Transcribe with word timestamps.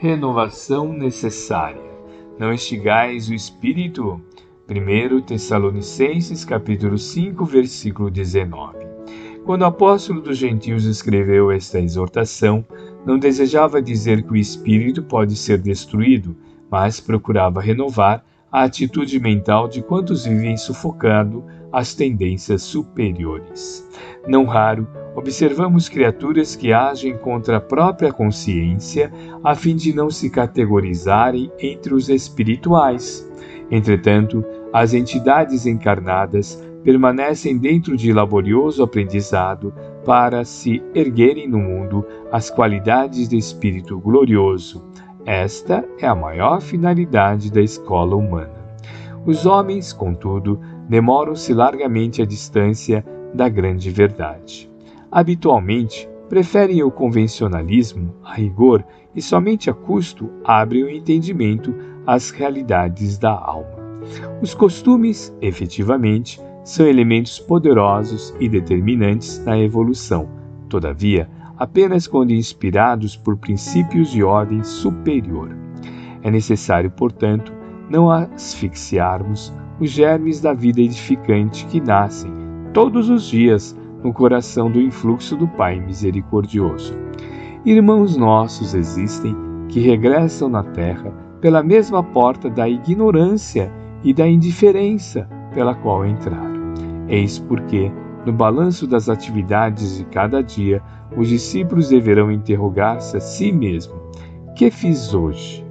renovação 0.00 0.92
necessária. 0.92 1.82
Não 2.38 2.52
estigais 2.52 3.28
o 3.28 3.34
espírito. 3.34 4.20
1 4.70 5.22
Tessalonicenses 5.22 6.44
capítulo 6.44 6.96
5, 6.96 7.44
versículo 7.44 8.08
19. 8.08 8.78
Quando 9.44 9.62
o 9.62 9.64
apóstolo 9.64 10.20
dos 10.20 10.38
gentios 10.38 10.84
escreveu 10.84 11.50
esta 11.50 11.80
exortação, 11.80 12.64
não 13.04 13.18
desejava 13.18 13.82
dizer 13.82 14.22
que 14.22 14.34
o 14.34 14.36
espírito 14.36 15.02
pode 15.02 15.34
ser 15.34 15.58
destruído, 15.58 16.36
mas 16.70 17.00
procurava 17.00 17.60
renovar 17.60 18.24
a 18.52 18.62
atitude 18.62 19.18
mental 19.18 19.66
de 19.66 19.82
quantos 19.82 20.26
vivem 20.26 20.56
sufocando 20.56 21.44
as 21.72 21.92
tendências 21.92 22.62
superiores. 22.62 23.84
Não 24.28 24.44
raro, 24.44 24.86
observamos 25.18 25.88
criaturas 25.88 26.54
que 26.54 26.72
agem 26.72 27.18
contra 27.18 27.56
a 27.56 27.60
própria 27.60 28.12
consciência 28.12 29.12
a 29.42 29.52
fim 29.54 29.74
de 29.74 29.92
não 29.92 30.10
se 30.10 30.30
categorizarem 30.30 31.50
entre 31.58 31.92
os 31.92 32.08
espirituais. 32.08 33.28
Entretanto, 33.68 34.44
as 34.72 34.94
entidades 34.94 35.66
encarnadas 35.66 36.62
permanecem 36.84 37.58
dentro 37.58 37.96
de 37.96 38.12
laborioso 38.12 38.82
aprendizado 38.82 39.74
para 40.04 40.44
se 40.44 40.80
erguerem 40.94 41.48
no 41.48 41.58
mundo 41.58 42.06
as 42.30 42.48
qualidades 42.48 43.28
de 43.28 43.36
espírito 43.36 43.98
glorioso. 43.98 44.84
Esta 45.26 45.84
é 45.98 46.06
a 46.06 46.14
maior 46.14 46.60
finalidade 46.60 47.50
da 47.50 47.60
escola 47.60 48.14
humana. 48.14 48.54
Os 49.26 49.44
homens, 49.44 49.92
contudo, 49.92 50.60
demoram-se 50.88 51.52
largamente 51.52 52.22
à 52.22 52.24
distância 52.24 53.04
da 53.34 53.48
grande 53.48 53.90
verdade. 53.90 54.68
Habitualmente, 55.10 56.08
preferem 56.28 56.82
o 56.82 56.90
convencionalismo 56.90 58.14
a 58.22 58.34
rigor 58.34 58.84
e 59.14 59.22
somente 59.22 59.70
a 59.70 59.74
custo 59.74 60.30
abrem 60.44 60.84
o 60.84 60.90
entendimento 60.90 61.74
às 62.06 62.30
realidades 62.30 63.18
da 63.18 63.32
alma. 63.32 63.78
Os 64.42 64.54
costumes, 64.54 65.34
efetivamente, 65.40 66.40
são 66.62 66.86
elementos 66.86 67.38
poderosos 67.38 68.34
e 68.38 68.48
determinantes 68.48 69.42
na 69.44 69.58
evolução. 69.58 70.28
Todavia, 70.68 71.28
apenas 71.56 72.06
quando 72.06 72.32
inspirados 72.32 73.16
por 73.16 73.36
princípios 73.38 74.10
de 74.10 74.22
ordem 74.22 74.62
superior. 74.62 75.56
É 76.22 76.30
necessário, 76.30 76.90
portanto, 76.90 77.52
não 77.88 78.10
asfixiarmos 78.10 79.52
os 79.80 79.90
germes 79.90 80.40
da 80.40 80.52
vida 80.52 80.80
edificante 80.80 81.64
que 81.66 81.80
nascem 81.80 82.30
todos 82.74 83.08
os 83.08 83.24
dias 83.24 83.74
no 84.08 84.14
coração 84.14 84.70
do 84.70 84.80
influxo 84.80 85.36
do 85.36 85.46
Pai 85.46 85.78
misericordioso. 85.78 86.96
Irmãos 87.62 88.16
nossos 88.16 88.72
existem 88.72 89.36
que 89.68 89.80
regressam 89.80 90.48
na 90.48 90.62
terra 90.62 91.12
pela 91.42 91.62
mesma 91.62 92.02
porta 92.02 92.48
da 92.48 92.66
ignorância 92.66 93.70
e 94.02 94.14
da 94.14 94.26
indiferença 94.26 95.28
pela 95.52 95.74
qual 95.74 96.06
entraram. 96.06 96.72
Eis 97.06 97.38
porque, 97.38 97.92
no 98.24 98.32
balanço 98.32 98.86
das 98.86 99.10
atividades 99.10 99.98
de 99.98 100.06
cada 100.06 100.42
dia, 100.42 100.82
os 101.14 101.28
discípulos 101.28 101.90
deverão 101.90 102.32
interrogar-se 102.32 103.14
a 103.14 103.20
si 103.20 103.52
mesmo: 103.52 103.94
Que 104.56 104.70
fiz 104.70 105.12
hoje? 105.12 105.62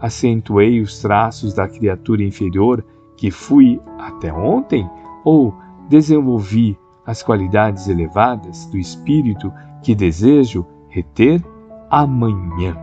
Acentuei 0.00 0.80
os 0.80 0.98
traços 1.02 1.52
da 1.52 1.68
criatura 1.68 2.22
inferior 2.22 2.82
que 3.18 3.30
fui 3.30 3.78
até 3.98 4.32
ontem? 4.32 4.88
Ou 5.26 5.54
desenvolvi 5.90 6.78
as 7.06 7.22
qualidades 7.22 7.88
elevadas 7.88 8.66
do 8.66 8.78
espírito 8.78 9.52
que 9.82 9.94
desejo 9.94 10.66
reter 10.88 11.42
amanhã? 11.90 12.76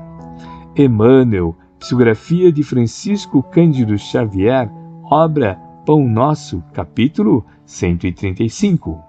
Emmanuel, 0.75 1.55
psicografia 1.79 2.51
de 2.51 2.63
Francisco 2.63 3.41
Cândido 3.43 3.97
Xavier, 3.97 4.69
obra 5.03 5.55
Pão 5.85 6.07
Nosso, 6.07 6.63
capítulo 6.73 7.45
135. 7.65 9.08